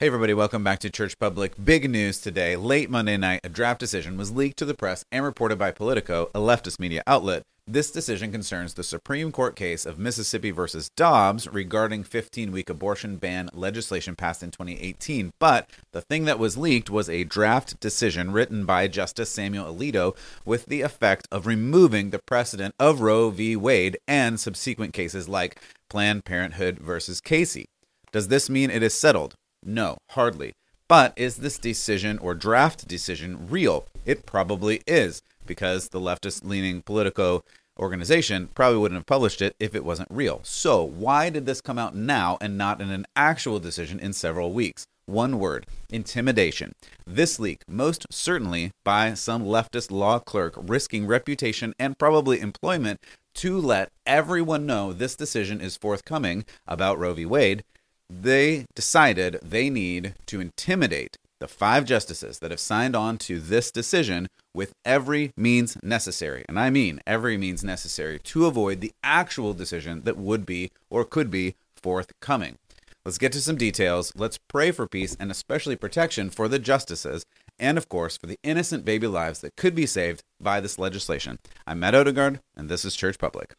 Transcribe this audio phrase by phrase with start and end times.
[0.00, 1.54] Hey, everybody, welcome back to Church Public.
[1.64, 2.54] Big news today.
[2.54, 6.30] Late Monday night, a draft decision was leaked to the press and reported by Politico,
[6.32, 7.42] a leftist media outlet.
[7.66, 13.16] This decision concerns the Supreme Court case of Mississippi versus Dobbs regarding 15 week abortion
[13.16, 15.32] ban legislation passed in 2018.
[15.40, 20.16] But the thing that was leaked was a draft decision written by Justice Samuel Alito
[20.44, 23.56] with the effect of removing the precedent of Roe v.
[23.56, 25.60] Wade and subsequent cases like
[25.90, 27.66] Planned Parenthood versus Casey.
[28.12, 29.34] Does this mean it is settled?
[29.64, 30.52] No, hardly.
[30.88, 33.86] But is this decision or draft decision real?
[34.06, 37.42] It probably is, because the leftist leaning Politico
[37.78, 40.40] organization probably wouldn't have published it if it wasn't real.
[40.42, 44.52] So, why did this come out now and not in an actual decision in several
[44.52, 44.86] weeks?
[45.06, 46.72] One word intimidation.
[47.06, 53.00] This leak, most certainly by some leftist law clerk risking reputation and probably employment
[53.36, 57.24] to let everyone know this decision is forthcoming about Roe v.
[57.24, 57.62] Wade,
[58.10, 63.70] they decided they need to intimidate the five justices that have signed on to this
[63.70, 66.44] decision with every means necessary.
[66.48, 71.04] And I mean every means necessary to avoid the actual decision that would be or
[71.04, 72.56] could be forthcoming.
[73.04, 74.12] Let's get to some details.
[74.16, 77.24] Let's pray for peace and especially protection for the justices
[77.58, 81.38] and, of course, for the innocent baby lives that could be saved by this legislation.
[81.66, 83.54] I'm Matt Odegaard, and this is Church Public.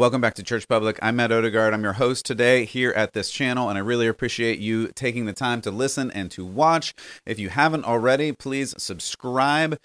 [0.00, 0.98] Welcome back to Church Public.
[1.02, 1.74] I'm Matt Odegaard.
[1.74, 5.34] I'm your host today here at this channel, and I really appreciate you taking the
[5.34, 6.94] time to listen and to watch.
[7.26, 9.78] If you haven't already, please subscribe,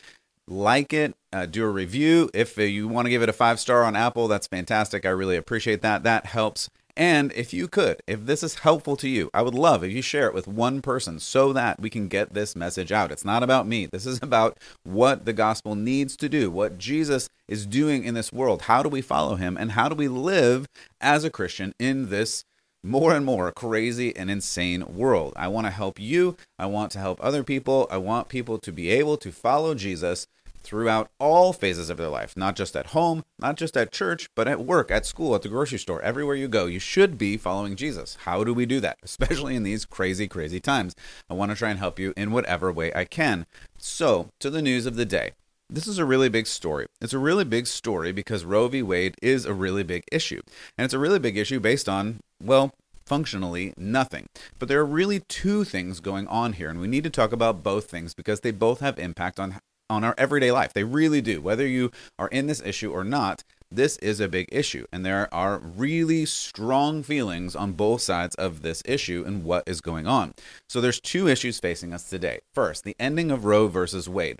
[0.47, 2.29] like it, uh, do a review.
[2.33, 5.05] If you want to give it a five star on Apple, that's fantastic.
[5.05, 6.03] I really appreciate that.
[6.03, 9.83] That helps and if you could, if this is helpful to you, I would love
[9.83, 13.11] if you share it with one person so that we can get this message out.
[13.11, 13.85] It's not about me.
[13.85, 18.31] This is about what the gospel needs to do, what Jesus is doing in this
[18.31, 18.63] world.
[18.63, 20.67] How do we follow him and how do we live
[21.01, 22.45] as a Christian in this
[22.81, 25.33] more and more crazy and insane world?
[25.35, 26.37] I want to help you.
[26.57, 27.87] I want to help other people.
[27.91, 30.27] I want people to be able to follow Jesus
[30.65, 34.47] throughout all phases of their life, not just at home, not just at church, but
[34.47, 36.65] at work, at school, at the grocery store, everywhere you go.
[36.65, 38.17] You should be following Jesus.
[38.21, 38.97] How do we do that?
[39.03, 40.95] Especially in these crazy, crazy times.
[41.29, 43.45] I want to try and help you in whatever way I can.
[43.77, 45.31] So, to the news of the day.
[45.69, 46.85] This is a really big story.
[47.01, 48.83] It's a really big story because Roe v.
[48.83, 50.41] Wade is a really big issue.
[50.77, 52.71] And it's a really big issue based on, well,
[53.05, 54.27] functionally nothing.
[54.59, 57.63] But there are really two things going on here, and we need to talk about
[57.63, 59.59] both things because they both have impact on
[59.89, 60.73] on our everyday life.
[60.73, 61.41] They really do.
[61.41, 64.85] Whether you are in this issue or not, this is a big issue.
[64.91, 69.81] And there are really strong feelings on both sides of this issue and what is
[69.81, 70.33] going on.
[70.69, 72.39] So there's two issues facing us today.
[72.53, 74.39] First, the ending of Roe versus Wade.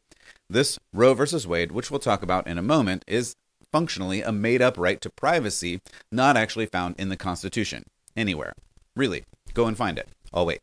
[0.50, 3.36] This Roe versus Wade, which we'll talk about in a moment, is
[3.72, 5.82] functionally a made up right to privacy,
[6.12, 7.84] not actually found in the Constitution
[8.16, 8.54] anywhere.
[8.96, 10.08] Really, go and find it.
[10.34, 10.62] I'll wait.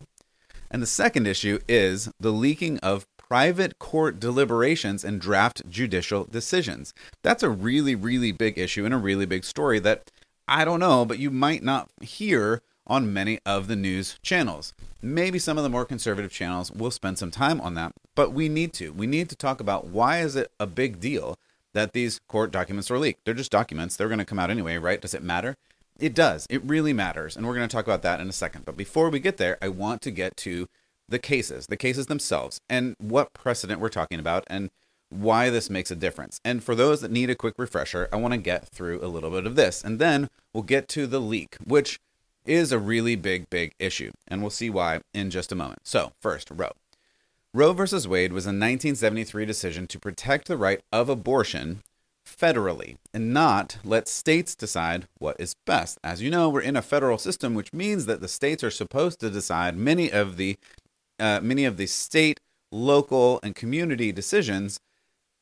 [0.71, 6.93] And the second issue is the leaking of private court deliberations and draft judicial decisions.
[7.23, 10.11] That's a really, really big issue and a really big story that
[10.47, 14.75] I don't know, but you might not hear on many of the news channels.
[15.01, 18.51] Maybe some of the more conservative channels will spend some time on that, but we
[18.51, 18.93] need to.
[18.93, 21.39] We need to talk about why is it a big deal
[21.73, 23.25] that these court documents are leaked?
[23.25, 23.97] They're just documents.
[23.97, 25.01] They're going to come out anyway, right?
[25.01, 25.57] Does it matter?
[25.99, 26.47] It does.
[26.51, 27.35] It really matters.
[27.35, 28.67] And we're going to talk about that in a second.
[28.67, 30.69] But before we get there, I want to get to
[31.13, 34.71] the cases, the cases themselves, and what precedent we're talking about, and
[35.11, 36.41] why this makes a difference.
[36.45, 39.31] And for those that need a quick refresher, I want to get through a little
[39.31, 42.01] bit of this, and then we'll get to the leak, which
[42.45, 45.81] is a really big, big issue, and we'll see why in just a moment.
[45.85, 46.73] So, first, Roe.
[47.55, 51.83] Roe versus Wade was a 1973 decision to protect the right of abortion
[52.27, 55.99] federally and not let states decide what is best.
[56.03, 59.21] As you know, we're in a federal system, which means that the states are supposed
[59.21, 60.57] to decide many of the
[61.19, 62.41] uh, many of the state,
[62.71, 64.79] local, and community decisions.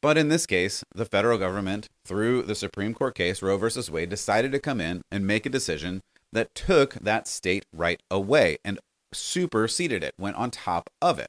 [0.02, 4.08] But in this case, the federal government, through the Supreme Court case, Roe versus Wade,
[4.08, 6.00] decided to come in and make a decision
[6.32, 8.78] that took that state right away and
[9.12, 11.28] superseded it, went on top of it.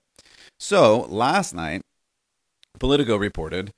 [0.59, 1.81] So last night,
[2.79, 3.71] Politico reported,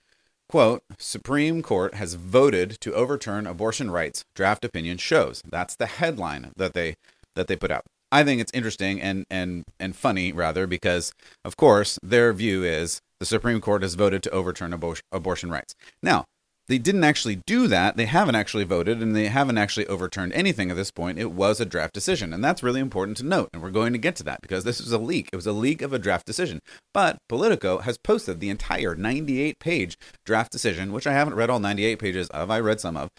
[0.49, 5.41] quote, Supreme Court has voted to overturn abortion rights, draft opinion shows.
[5.49, 6.95] That's the headline that they
[7.35, 7.83] that they put out.
[8.13, 11.11] I think it's interesting and and and funny rather because
[11.43, 15.73] of course their view is the Supreme Court has voted to overturn abor- abortion rights.
[16.03, 16.25] Now,
[16.67, 17.97] they didn't actually do that.
[17.97, 21.19] They haven't actually voted and they haven't actually overturned anything at this point.
[21.19, 22.31] It was a draft decision.
[22.33, 23.49] And that's really important to note.
[23.51, 25.29] And we're going to get to that because this was a leak.
[25.33, 26.59] It was a leak of a draft decision.
[26.93, 31.59] But Politico has posted the entire 98 page draft decision, which I haven't read all
[31.59, 32.49] 98 pages of.
[32.49, 33.09] I read some of,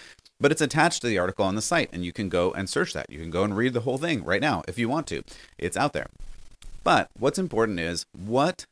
[0.40, 1.90] but it's attached to the article on the site.
[1.92, 3.10] And you can go and search that.
[3.10, 5.22] You can go and read the whole thing right now if you want to.
[5.58, 6.08] It's out there.
[6.82, 8.66] But what's important is what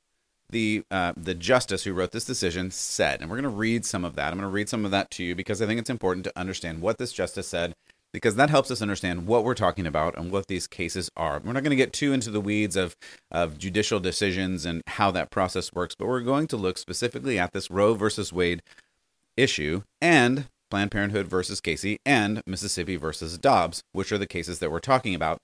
[0.51, 4.05] the uh, the justice who wrote this decision said, and we're going to read some
[4.05, 4.29] of that.
[4.29, 6.39] I'm going to read some of that to you because I think it's important to
[6.39, 7.75] understand what this justice said,
[8.13, 11.41] because that helps us understand what we're talking about and what these cases are.
[11.41, 12.97] We're not going to get too into the weeds of
[13.31, 17.53] of judicial decisions and how that process works, but we're going to look specifically at
[17.53, 18.63] this Roe versus Wade
[19.37, 24.71] issue and Planned Parenthood versus Casey and Mississippi versus Dobbs, which are the cases that
[24.71, 25.37] we're talking about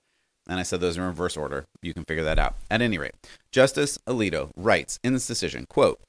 [0.49, 1.65] and I said those in reverse order.
[1.83, 2.55] You can figure that out.
[2.71, 3.13] At any rate,
[3.51, 5.99] Justice Alito writes in this decision, quote,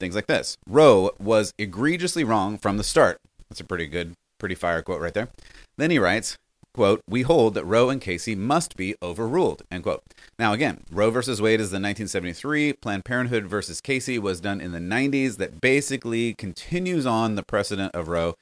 [0.00, 0.56] things like this.
[0.66, 3.18] Roe was egregiously wrong from the start.
[3.48, 5.28] That's a pretty good, pretty fire quote right there.
[5.76, 6.36] Then he writes,
[6.78, 10.02] quote, we hold that Roe and Casey must be overruled, end quote.
[10.38, 12.74] Now, again, Roe versus Wade is the 1973.
[12.74, 17.94] Planned Parenthood versus Casey was done in the 90s that basically continues on the precedent
[17.94, 18.34] of Roe.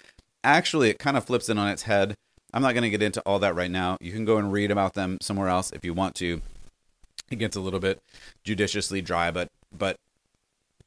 [0.44, 2.17] Actually, it kind of flips it on its head
[2.56, 3.99] I'm not going to get into all that right now.
[4.00, 6.41] You can go and read about them somewhere else if you want to.
[7.31, 8.00] It gets a little bit
[8.44, 9.99] judiciously dry, but but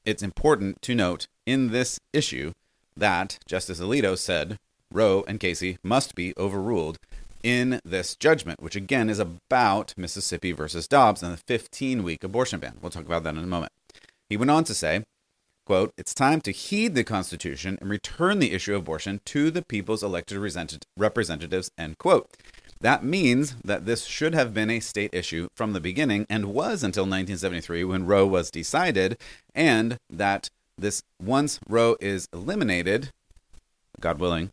[0.04, 2.54] it's important to note in this issue
[2.98, 4.58] that Justice Alito said
[4.92, 6.98] Roe and Casey must be overruled
[7.44, 12.60] in this judgment, which again is about Mississippi versus Dobbs and the 15 week abortion
[12.60, 12.78] ban.
[12.82, 13.72] We'll talk about that in a moment.
[14.28, 15.04] He went on to say
[15.70, 19.62] quote, it's time to heed the Constitution and return the issue of abortion to the
[19.62, 22.28] people's elected representatives, end quote.
[22.82, 26.82] That means that this should have been a state issue from the beginning and was
[26.82, 29.20] until 1973 when Roe was decided,
[29.54, 33.12] and that this once Roe is eliminated,
[34.00, 34.50] God willing,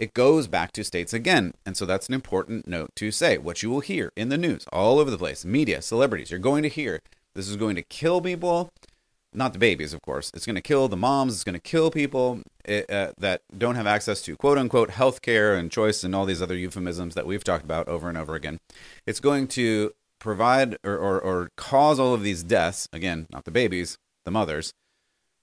[0.00, 1.52] it goes back to states again.
[1.66, 3.36] And so that's an important note to say.
[3.36, 6.62] What you will hear in the news, all over the place, media, celebrities, you're going
[6.62, 7.00] to hear
[7.34, 8.70] this is going to kill people
[9.32, 10.30] not the babies, of course.
[10.34, 11.34] It's going to kill the moms.
[11.34, 15.22] It's going to kill people it, uh, that don't have access to quote unquote health
[15.22, 18.34] care and choice and all these other euphemisms that we've talked about over and over
[18.34, 18.58] again.
[19.06, 22.88] It's going to provide or, or, or cause all of these deaths.
[22.92, 24.72] Again, not the babies, the mothers,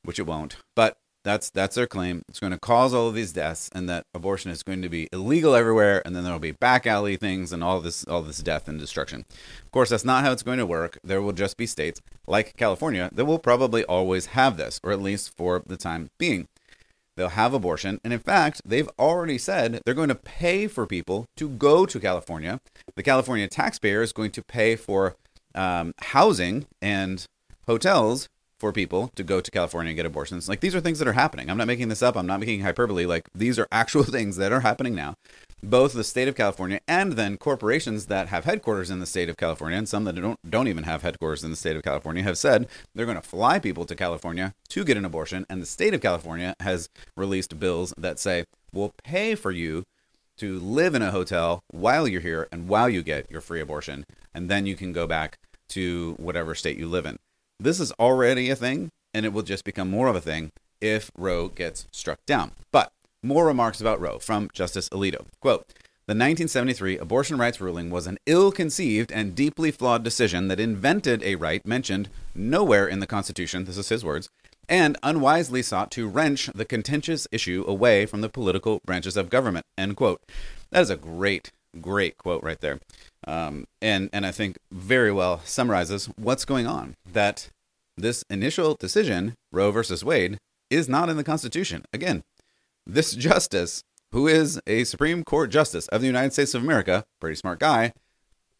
[0.03, 0.57] which it won't.
[0.75, 2.23] But that's that's their claim.
[2.29, 5.09] It's going to cause all of these deaths, and that abortion is going to be
[5.11, 8.69] illegal everywhere, and then there'll be back alley things and all this all this death
[8.69, 9.25] and destruction.
[9.65, 10.97] Of course, that's not how it's going to work.
[11.03, 15.01] There will just be states like California that will probably always have this, or at
[15.01, 16.47] least for the time being.
[17.17, 21.25] They'll have abortion, and in fact, they've already said they're going to pay for people
[21.35, 22.61] to go to California.
[22.95, 25.15] The California taxpayer is going to pay for
[25.55, 27.25] um, housing and
[27.65, 30.49] hotels for people to go to California and get abortions.
[30.49, 31.49] Like these are things that are happening.
[31.49, 32.17] I'm not making this up.
[32.17, 33.05] I'm not making hyperbole.
[33.05, 35.15] Like these are actual things that are happening now.
[35.63, 39.37] Both the state of California and then corporations that have headquarters in the state of
[39.37, 42.37] California and some that don't don't even have headquarters in the state of California have
[42.37, 45.93] said they're going to fly people to California to get an abortion and the state
[45.93, 49.83] of California has released bills that say we'll pay for you
[50.37, 54.05] to live in a hotel while you're here and while you get your free abortion
[54.35, 55.37] and then you can go back
[55.69, 57.17] to whatever state you live in.
[57.59, 61.09] This is already a thing, and it will just become more of a thing if
[61.17, 62.51] Roe gets struck down.
[62.71, 62.91] But
[63.23, 65.25] more remarks about Roe from Justice Alito.
[65.41, 65.65] Quote,
[66.05, 71.23] the 1973 abortion rights ruling was an ill conceived and deeply flawed decision that invented
[71.23, 74.29] a right mentioned nowhere in the Constitution, this is his words,
[74.69, 79.65] and unwisely sought to wrench the contentious issue away from the political branches of government.
[79.77, 80.21] End quote.
[80.69, 82.79] That is a great, great quote right there
[83.27, 86.95] um, and and I think very well summarizes what's going on.
[87.11, 87.49] That
[87.97, 90.37] this initial decision, Roe versus Wade,
[90.69, 91.83] is not in the Constitution.
[91.91, 92.23] Again,
[92.85, 93.81] this justice,
[94.11, 97.91] who is a Supreme Court justice of the United States of America, pretty smart guy,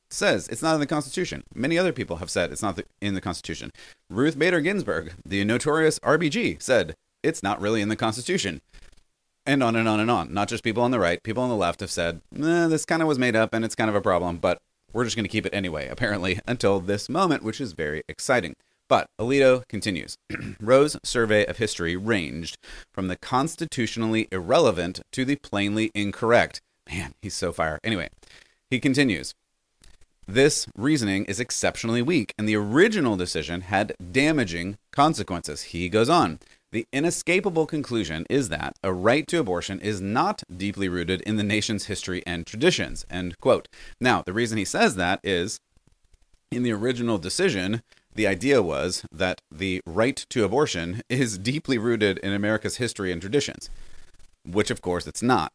[0.10, 1.44] says it's not in the Constitution.
[1.56, 3.72] Many other people have said it's not in the Constitution.
[4.10, 8.62] Ruth Bader Ginsburg, the notorious RBG, said it's not really in the Constitution
[9.48, 10.34] and on and on and on.
[10.34, 13.02] Not just people on the right, people on the left have said, eh, this kind
[13.02, 14.60] of was made up and it's kind of a problem, but
[14.94, 18.56] we're just going to keep it anyway, apparently, until this moment, which is very exciting.
[18.90, 20.18] But Alito continues
[20.60, 22.58] Roe's survey of history ranged
[22.94, 26.62] from the constitutionally irrelevant to the plainly incorrect.
[26.90, 27.80] Man, he's so fire.
[27.84, 28.10] Anyway,
[28.70, 29.34] he continues
[30.26, 35.64] This reasoning is exceptionally weak, and the original decision had damaging consequences.
[35.64, 36.40] He goes on.
[36.72, 41.44] The inescapable conclusion is that a right to abortion is not deeply rooted in the
[41.44, 43.06] nation's history and traditions.
[43.10, 43.70] End quote.
[44.02, 45.60] Now, the reason he says that is
[46.52, 47.84] in the original decision,
[48.14, 53.22] the idea was that the right to abortion is deeply rooted in America's history and
[53.22, 53.70] traditions.
[54.44, 55.52] which of course it's not.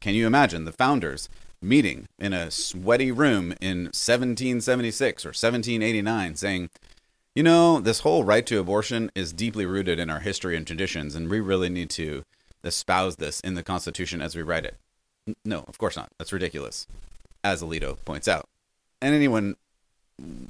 [0.00, 1.28] Can you imagine the founders
[1.62, 6.68] meeting in a sweaty room in 1776 or 1789 saying,
[7.34, 11.14] you know, this whole right to abortion is deeply rooted in our history and traditions,
[11.14, 12.24] and we really need to
[12.62, 14.76] espouse this in the Constitution as we write it.
[15.44, 16.10] No, of course not.
[16.18, 16.86] That's ridiculous,
[17.42, 18.48] as Alito points out.
[19.02, 19.56] And anyone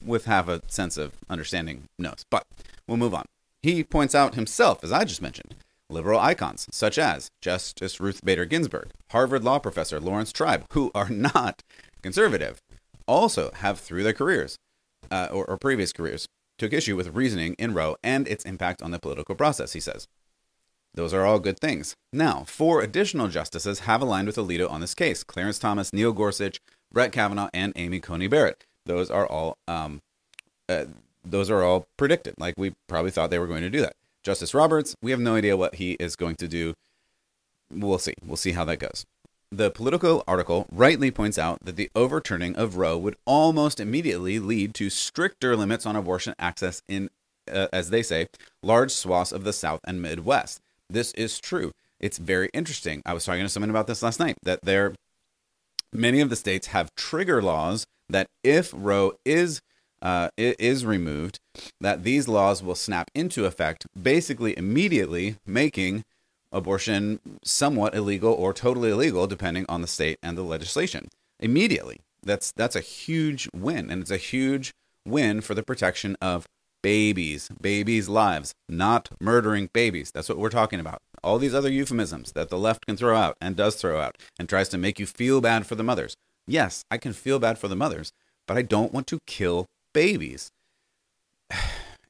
[0.05, 2.25] with half a sense of understanding knows.
[2.29, 2.45] But
[2.87, 3.25] we'll move on.
[3.62, 5.55] He points out himself, as I just mentioned,
[5.88, 11.09] liberal icons such as Justice Ruth Bader Ginsburg, Harvard law professor Laurence Tribe, who are
[11.09, 11.62] not
[12.03, 12.61] conservative,
[13.07, 14.59] also have through their careers
[15.11, 18.90] uh, or, or previous careers took issue with reasoning in Roe and its impact on
[18.90, 20.06] the political process, he says.
[20.94, 21.94] Those are all good things.
[22.12, 26.61] Now, four additional justices have aligned with Alito on this case Clarence Thomas, Neil Gorsuch,
[26.92, 28.64] Brett Kavanaugh, and Amy Coney Barrett.
[28.87, 29.58] Those are all.
[29.66, 30.00] Um,
[30.68, 30.84] uh,
[31.25, 32.34] those are all predicted.
[32.38, 33.94] Like we probably thought they were going to do that.
[34.23, 36.75] Justice Roberts, we have no idea what he is going to do.
[37.70, 38.14] We'll see.
[38.25, 39.04] We'll see how that goes.
[39.54, 44.75] The Politico article rightly points out that the overturning of Roe would almost immediately lead
[44.75, 47.08] to stricter limits on abortion access in,
[47.49, 48.26] uh, as they say,
[48.64, 50.61] large swaths of the South and Midwest.
[50.90, 51.70] This is true.
[52.00, 53.00] It's very interesting.
[53.06, 54.96] I was talking to someone about this last night that there,
[55.92, 59.61] many of the states have trigger laws that if Roe is
[60.02, 61.38] uh, is removed,
[61.80, 66.02] that these laws will snap into effect basically immediately, making
[66.54, 71.08] abortion somewhat illegal or totally illegal, depending on the state and the legislation.
[71.40, 72.00] Immediately.
[72.23, 74.73] That's that's a huge win, and it's a huge
[75.04, 76.46] win for the protection of
[76.82, 80.11] babies, babies' lives, not murdering babies.
[80.11, 81.02] That's what we're talking about.
[81.23, 84.49] All these other euphemisms that the left can throw out and does throw out and
[84.49, 86.14] tries to make you feel bad for the mothers.
[86.46, 88.12] Yes, I can feel bad for the mothers,
[88.46, 90.50] but I don't want to kill babies.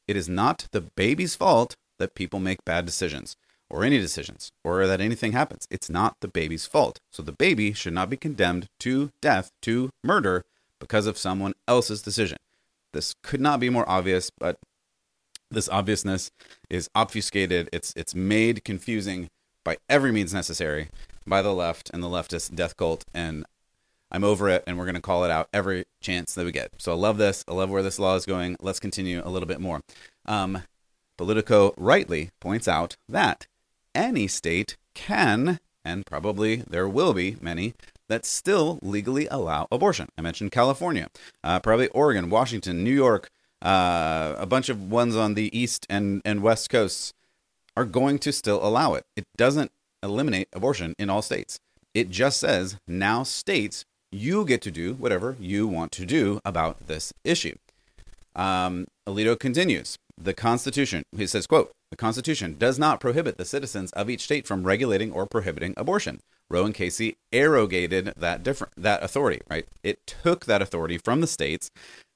[0.07, 3.37] It is not the baby's fault that people make bad decisions
[3.71, 5.67] or any decisions or that anything happens.
[5.71, 6.99] It's not the baby's fault.
[7.11, 10.43] So the baby should not be condemned to death, to murder,
[10.79, 12.39] because of someone else's decision.
[12.93, 14.59] This could not be more obvious, but
[15.51, 16.31] this obviousness
[16.69, 17.69] is obfuscated.
[17.73, 19.29] It's it's made confusing
[19.65, 20.89] by every means necessary
[21.27, 23.45] by the left and the leftist death cult and
[24.15, 26.71] I'm over it, and we're going to call it out every chance that we get.
[26.79, 27.45] So I love this.
[27.49, 28.57] I love where this law is going.
[28.61, 29.81] Let's continue a little bit more.
[30.25, 30.63] Um,
[31.17, 33.49] Politico rightly points out that
[33.95, 37.75] any state can, and probably there will be many,
[38.09, 40.09] that still legally allow abortion.
[40.19, 41.09] I mentioned California,
[41.43, 43.31] uh, probably Oregon, Washington, New York,
[43.63, 47.15] uh, a bunch of ones on the east and, and west coasts
[47.77, 49.05] are going to still allow it.
[49.17, 49.73] It doesn't
[50.03, 51.59] eliminate abortion in all states.
[51.95, 56.87] It just says now states you get to do whatever you want to do about
[56.87, 57.57] this issue.
[58.37, 59.99] Um, Alito continues.
[60.17, 64.47] The Constitution, he says, quote, the Constitution does not prohibit the citizens of each state
[64.47, 66.21] from regulating or prohibiting abortion.
[66.51, 69.67] Roe and Casey arrogated that different that authority, right?
[69.83, 71.71] It took that authority from the states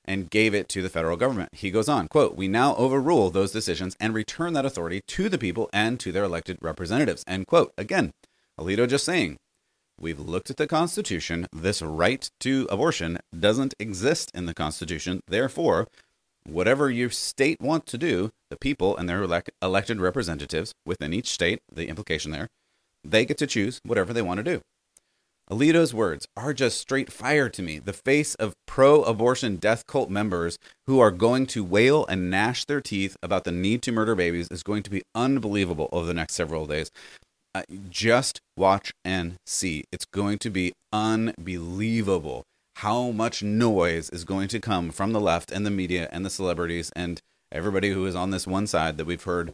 [0.05, 1.51] and gave it to the federal government.
[1.53, 5.39] He goes on, quote, "We now overrule those decisions and return that authority to the
[5.39, 7.73] people and to their elected representatives." End quote.
[7.79, 8.13] Again,
[8.59, 9.39] Alito just saying,
[10.01, 11.49] We've looked at the Constitution.
[11.53, 15.21] This right to abortion doesn't exist in the Constitution.
[15.27, 15.89] Therefore,
[16.49, 21.29] whatever your state want to do, the people and their elect- elected representatives within each
[21.29, 22.49] state, the implication there,
[23.05, 24.61] they get to choose whatever they want to do.
[25.51, 27.79] Alito's words are just straight fire to me.
[27.79, 32.67] The face of pro abortion death cult members who are going to wail and gnash
[32.67, 36.13] their teeth about the need to murder babies is going to be unbelievable over the
[36.13, 36.91] next several days.
[37.55, 39.85] Uh, just watch and see.
[39.91, 42.45] It's going to be unbelievable
[42.79, 46.31] how much noise is going to come from the left and the media and the
[46.31, 47.21] celebrities and
[47.51, 49.53] everybody who is on this one side that we've heard.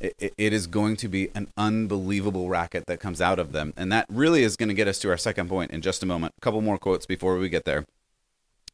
[0.00, 3.74] It, is going to be an unbelievable racket that comes out of them.
[3.76, 6.06] And that really is going to get us to our second point in just a
[6.06, 6.34] moment.
[6.38, 7.84] A couple more quotes before we get there.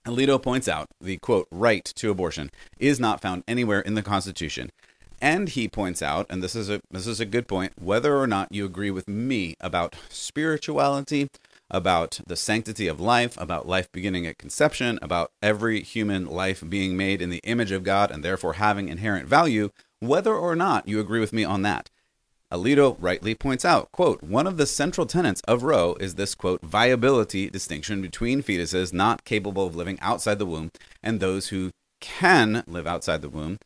[0.06, 4.70] Alito points out the quote, right to abortion is not found anywhere in the Constitution.
[5.20, 8.28] And he points out, and this is a this is a good point, whether or
[8.28, 11.28] not you agree with me about spirituality,
[11.70, 16.96] about the sanctity of life, about life beginning at conception, about every human life being
[16.96, 19.70] made in the image of God and therefore having inherent value,
[20.00, 21.90] whether or not you agree with me on that.
[22.50, 26.62] Alito rightly points out, quote, one of the central tenets of Roe is this, quote,
[26.62, 30.70] viability distinction between fetuses not capable of living outside the womb
[31.02, 31.70] and those who
[32.00, 33.58] can live outside the womb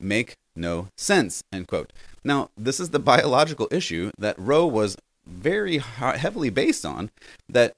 [0.00, 1.92] make no sense, end quote.
[2.24, 7.10] Now, this is the biological issue that Roe was very heavily based on
[7.48, 7.72] that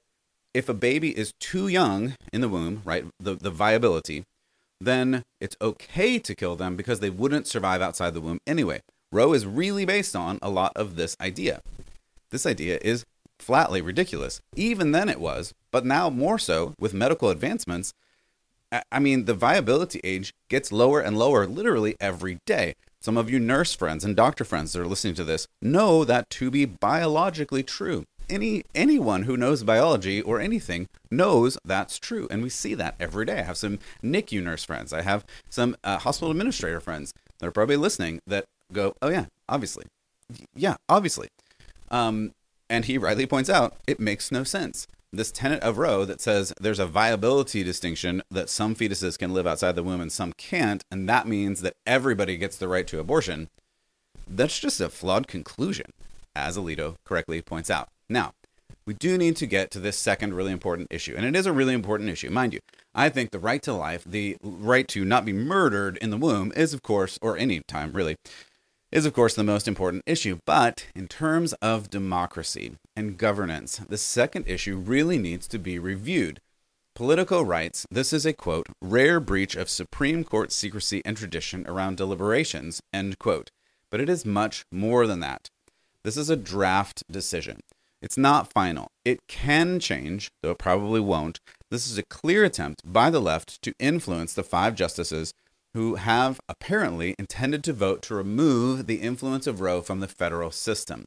[0.53, 4.23] if a baby is too young in the womb, right, the, the viability,
[4.81, 8.81] then it's okay to kill them because they wouldn't survive outside the womb anyway.
[9.11, 11.61] Roe is really based on a lot of this idea.
[12.31, 13.05] This idea is
[13.39, 14.41] flatly ridiculous.
[14.55, 17.93] Even then it was, but now more so with medical advancements.
[18.91, 22.75] I mean, the viability age gets lower and lower literally every day.
[23.01, 26.29] Some of you nurse friends and doctor friends that are listening to this know that
[26.31, 28.03] to be biologically true.
[28.29, 33.25] Any anyone who knows biology or anything knows that's true, and we see that every
[33.25, 33.39] day.
[33.39, 34.91] I have some NICU nurse friends.
[34.93, 39.25] I have some uh, hospital administrator friends that are probably listening that go, "Oh yeah,
[39.47, 39.85] obviously,
[40.53, 41.29] yeah, obviously."
[41.89, 42.33] Um,
[42.69, 44.85] and he rightly points out it makes no sense.
[45.11, 49.47] This tenet of Roe that says there's a viability distinction that some fetuses can live
[49.47, 52.99] outside the womb and some can't, and that means that everybody gets the right to
[52.99, 53.49] abortion,
[54.27, 55.87] that's just a flawed conclusion,
[56.35, 57.89] as Alito correctly points out.
[58.07, 58.33] Now,
[58.85, 61.51] we do need to get to this second really important issue, and it is a
[61.51, 62.59] really important issue, mind you.
[62.93, 66.53] I think the right to life, the right to not be murdered in the womb,
[66.55, 68.15] is, of course, or any time really,
[68.91, 70.39] is, of course, the most important issue.
[70.45, 76.41] But in terms of democracy and governance, the second issue really needs to be reviewed.
[76.95, 81.97] Politico writes this is a quote, rare breach of Supreme Court secrecy and tradition around
[81.97, 83.51] deliberations, end quote.
[83.89, 85.49] But it is much more than that.
[86.03, 87.59] This is a draft decision.
[88.01, 88.91] It's not final.
[89.03, 91.39] It can change, though it probably won't.
[91.69, 95.33] This is a clear attempt by the left to influence the five justices
[95.73, 100.51] who have apparently intended to vote to remove the influence of Roe from the federal
[100.51, 101.05] system.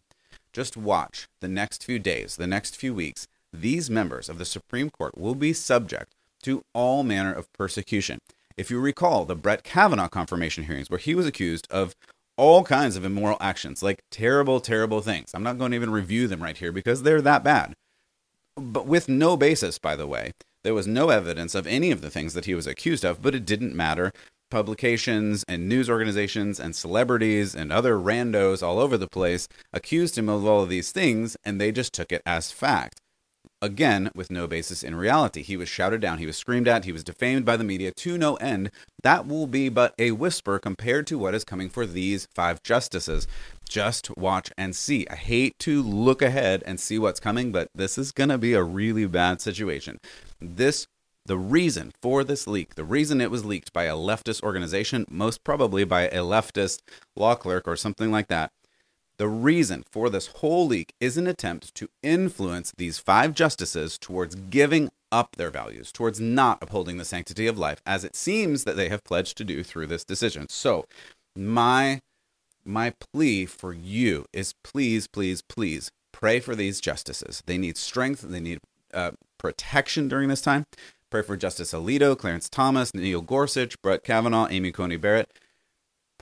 [0.52, 3.26] Just watch the next few days, the next few weeks.
[3.52, 8.18] These members of the Supreme Court will be subject to all manner of persecution.
[8.56, 11.94] If you recall the Brett Kavanaugh confirmation hearings, where he was accused of
[12.36, 15.30] all kinds of immoral actions, like terrible, terrible things.
[15.34, 17.74] I'm not going to even review them right here because they're that bad.
[18.56, 20.32] But with no basis, by the way.
[20.64, 23.34] There was no evidence of any of the things that he was accused of, but
[23.34, 24.12] it didn't matter
[24.52, 30.28] publications and news organizations and celebrities and other randos all over the place accused him
[30.28, 33.00] of all of these things, and they just took it as fact.
[33.62, 35.42] Again, with no basis in reality.
[35.42, 38.18] He was shouted down, he was screamed at, he was defamed by the media to
[38.18, 38.70] no end.
[39.02, 43.26] That will be but a whisper compared to what is coming for these five justices.
[43.66, 45.06] Just watch and see.
[45.08, 48.52] I hate to look ahead and see what's coming, but this is going to be
[48.52, 49.98] a really bad situation.
[50.40, 50.86] This
[51.32, 55.42] the reason for this leak, the reason it was leaked by a leftist organization, most
[55.42, 56.80] probably by a leftist
[57.16, 58.52] law clerk or something like that,
[59.16, 64.34] the reason for this whole leak is an attempt to influence these five justices towards
[64.34, 68.76] giving up their values, towards not upholding the sanctity of life, as it seems that
[68.76, 70.50] they have pledged to do through this decision.
[70.50, 70.84] So,
[71.34, 72.00] my
[72.62, 77.42] my plea for you is please, please, please pray for these justices.
[77.46, 78.20] They need strength.
[78.20, 78.58] They need
[78.92, 80.66] uh, protection during this time.
[81.12, 85.30] Pray for Justice Alito, Clarence Thomas, Neil Gorsuch, Brett Kavanaugh, Amy Coney Barrett.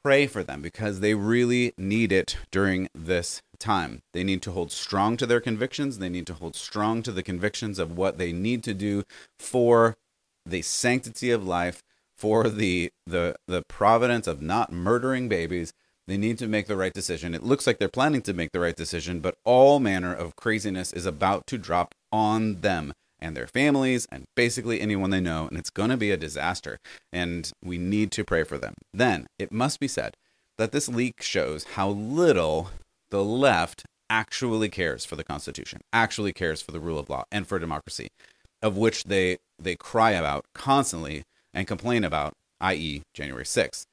[0.02, 4.02] Pray for them because they really need it during this time.
[4.12, 5.98] They need to hold strong to their convictions.
[6.00, 9.04] They need to hold strong to the convictions of what they need to do
[9.38, 9.96] for
[10.44, 11.84] the sanctity of life,
[12.16, 15.72] for the the the providence of not murdering babies.
[16.08, 17.32] They need to make the right decision.
[17.32, 20.92] It looks like they're planning to make the right decision, but all manner of craziness
[20.92, 25.58] is about to drop on them and their families and basically anyone they know, and
[25.58, 26.78] it's going to be a disaster.
[27.12, 28.74] And we need to pray for them.
[28.92, 30.16] Then it must be said
[30.58, 32.70] that this leak shows how little
[33.10, 37.46] the left actually cares for the Constitution, actually cares for the rule of law and
[37.46, 38.08] for democracy,
[38.60, 41.22] of which they they cry about constantly
[41.54, 43.84] and complain about, i.e., January 6th.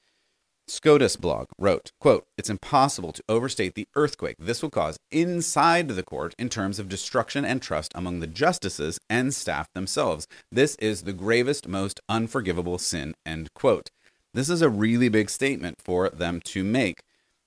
[0.69, 6.03] SCOTUS blog wrote, quote, It's impossible to overstate the earthquake this will cause inside the
[6.03, 10.27] court in terms of destruction and trust among the justices and staff themselves.
[10.51, 13.91] This is the gravest, most unforgivable sin, end quote.
[14.33, 16.99] This is a really big statement for them to make.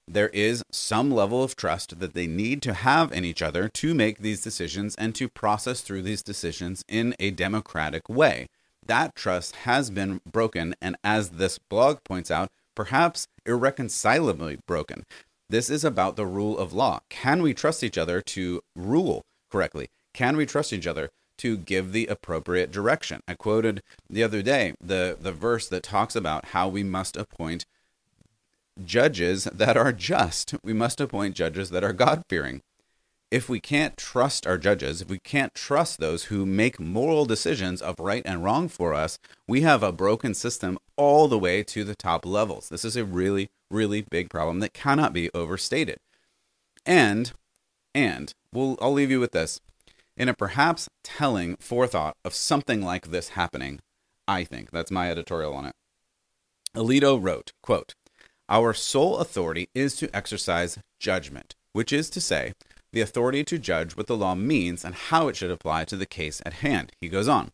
[0.09, 3.95] There is some level of trust that they need to have in each other to
[3.95, 8.47] make these decisions and to process through these decisions in a democratic way.
[8.87, 15.05] That trust has been broken, and as this blog points out, perhaps irreconcilably broken.
[15.49, 17.01] This is about the rule of law.
[17.09, 19.89] Can we trust each other to rule correctly?
[20.15, 23.21] Can we trust each other to give the appropriate direction?
[23.27, 27.67] I quoted the other day the, the verse that talks about how we must appoint
[28.85, 30.55] judges that are just.
[30.63, 32.63] We must appoint judges that are God fearing
[33.31, 37.81] if we can't trust our judges, if we can't trust those who make moral decisions
[37.81, 41.85] of right and wrong for us, we have a broken system all the way to
[41.85, 42.69] the top levels.
[42.69, 45.99] This is a really, really big problem that cannot be overstated.
[46.85, 47.33] And,
[47.95, 49.61] and, we'll, I'll leave you with this.
[50.17, 53.81] In a perhaps telling forethought of something like this happening,
[54.27, 55.75] I think, that's my editorial on it.
[56.75, 57.95] Alito wrote, quote,
[58.49, 62.53] Our sole authority is to exercise judgment, which is to say,
[62.93, 66.07] the authority to judge what the law means and how it should apply to the
[66.07, 66.93] case at hand.
[67.01, 67.53] He goes on.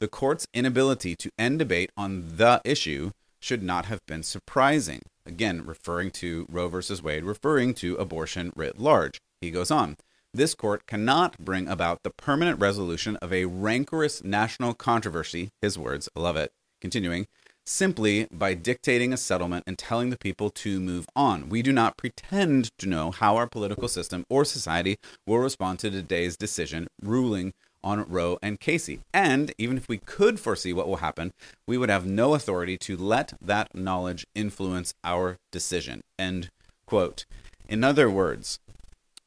[0.00, 5.02] The court's inability to end debate on the issue should not have been surprising.
[5.26, 9.20] Again, referring to Roe versus Wade, referring to abortion writ large.
[9.40, 9.96] He goes on.
[10.32, 16.08] This court cannot bring about the permanent resolution of a rancorous national controversy, his words,
[16.16, 16.52] I love it.
[16.80, 17.26] Continuing,
[17.64, 21.48] simply by dictating a settlement and telling the people to move on.
[21.48, 24.96] We do not pretend to know how our political system or society
[25.26, 29.00] will respond to today's decision ruling on Roe and Casey.
[29.12, 31.32] And even if we could foresee what will happen,
[31.66, 36.00] we would have no authority to let that knowledge influence our decision.
[36.18, 36.50] End
[36.86, 37.26] quote.
[37.68, 38.58] In other words,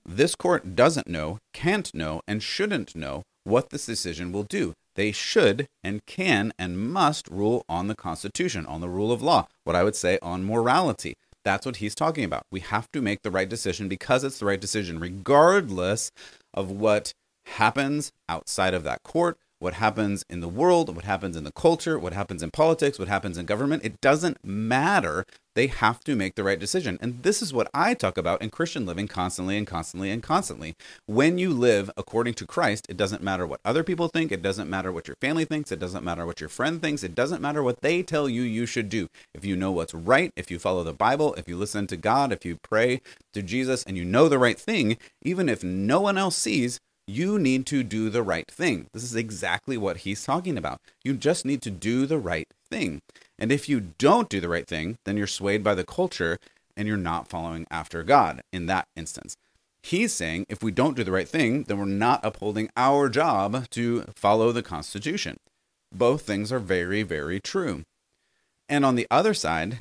[0.05, 4.73] this court doesn't know, can't know, and shouldn't know what this decision will do.
[4.97, 9.47] They should and can and must rule on the Constitution, on the rule of law,
[9.63, 11.13] what I would say on morality.
[11.45, 12.43] That's what he's talking about.
[12.51, 16.11] We have to make the right decision because it's the right decision, regardless
[16.53, 17.13] of what
[17.45, 21.97] happens outside of that court, what happens in the world, what happens in the culture,
[21.97, 23.83] what happens in politics, what happens in government.
[23.83, 25.25] It doesn't matter.
[25.55, 26.99] They have to make the right decision.
[27.01, 30.75] And this is what I talk about in Christian living constantly and constantly and constantly.
[31.07, 34.31] When you live according to Christ, it doesn't matter what other people think.
[34.31, 35.71] It doesn't matter what your family thinks.
[35.71, 37.03] It doesn't matter what your friend thinks.
[37.03, 39.07] It doesn't matter what they tell you you should do.
[39.33, 42.31] If you know what's right, if you follow the Bible, if you listen to God,
[42.31, 43.01] if you pray
[43.33, 47.39] to Jesus and you know the right thing, even if no one else sees, you
[47.39, 48.87] need to do the right thing.
[48.93, 50.81] This is exactly what he's talking about.
[51.03, 53.01] You just need to do the right thing.
[53.39, 56.37] And if you don't do the right thing, then you're swayed by the culture
[56.75, 59.37] and you're not following after God in that instance.
[59.81, 63.69] He's saying if we don't do the right thing, then we're not upholding our job
[63.69, 65.37] to follow the Constitution.
[65.93, 67.83] Both things are very, very true.
[68.67, 69.79] And on the other side,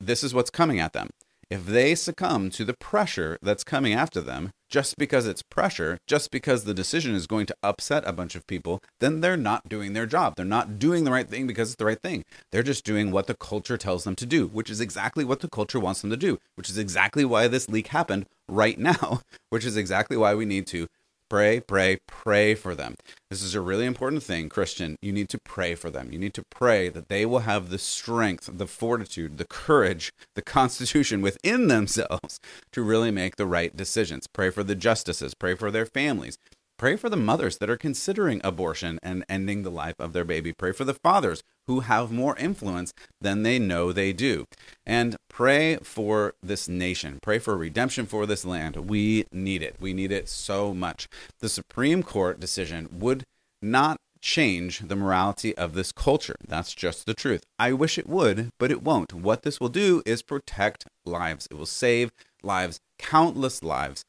[0.00, 1.10] this is what's coming at them
[1.52, 6.30] if they succumb to the pressure that's coming after them, just because it's pressure, just
[6.30, 9.92] because the decision is going to upset a bunch of people, then they're not doing
[9.92, 10.32] their job.
[10.34, 12.24] They're not doing the right thing because it's the right thing.
[12.52, 15.50] They're just doing what the culture tells them to do, which is exactly what the
[15.50, 19.66] culture wants them to do, which is exactly why this leak happened right now, which
[19.66, 20.86] is exactly why we need to
[21.32, 22.94] Pray, pray, pray for them.
[23.30, 24.96] This is a really important thing, Christian.
[25.00, 26.12] You need to pray for them.
[26.12, 30.42] You need to pray that they will have the strength, the fortitude, the courage, the
[30.42, 32.38] constitution within themselves
[32.72, 34.26] to really make the right decisions.
[34.26, 36.36] Pray for the justices, pray for their families,
[36.82, 40.52] Pray for the mothers that are considering abortion and ending the life of their baby.
[40.52, 44.46] Pray for the fathers who have more influence than they know they do.
[44.84, 47.20] And pray for this nation.
[47.22, 48.74] Pray for redemption for this land.
[48.90, 49.76] We need it.
[49.78, 51.06] We need it so much.
[51.38, 53.22] The Supreme Court decision would
[53.62, 56.34] not change the morality of this culture.
[56.48, 57.44] That's just the truth.
[57.60, 59.14] I wish it would, but it won't.
[59.14, 62.10] What this will do is protect lives, it will save
[62.42, 64.02] lives, countless lives.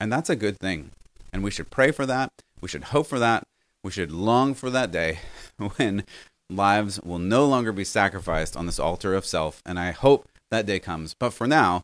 [0.00, 0.92] And that's a good thing.
[1.32, 2.30] And we should pray for that.
[2.60, 3.44] We should hope for that.
[3.84, 5.20] We should long for that day
[5.76, 6.04] when
[6.48, 9.62] lives will no longer be sacrificed on this altar of self.
[9.64, 11.14] And I hope that day comes.
[11.18, 11.82] But for now,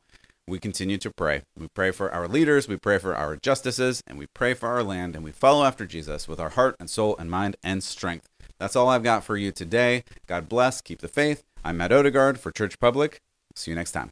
[0.48, 1.42] we continue to pray.
[1.56, 4.82] We pray for our leaders, we pray for our justices, and we pray for our
[4.82, 8.28] land, and we follow after Jesus with our heart and soul and mind and strength.
[8.58, 10.04] That's all I've got for you today.
[10.26, 10.80] God bless.
[10.80, 11.42] Keep the faith.
[11.64, 13.20] I'm Matt Odegaard for Church Public.
[13.54, 14.10] See you next time.